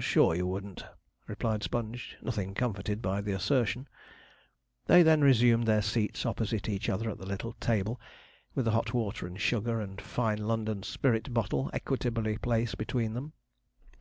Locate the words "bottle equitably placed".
11.32-12.76